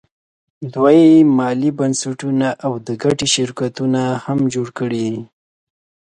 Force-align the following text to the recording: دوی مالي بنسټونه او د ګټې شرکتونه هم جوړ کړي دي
دوی 0.73 1.01
مالي 1.37 1.69
بنسټونه 1.79 2.47
او 2.65 2.73
د 2.87 2.89
ګټې 3.03 3.27
شرکتونه 3.35 4.01
هم 4.25 4.39
جوړ 4.53 4.67
کړي 4.79 4.99
دي 5.13 5.21